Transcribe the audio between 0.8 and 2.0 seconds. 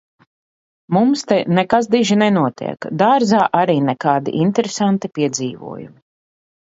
Mums te nekas